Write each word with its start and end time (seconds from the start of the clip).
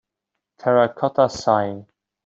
Terracotta 0.57 1.29
Sighing. 1.29 1.85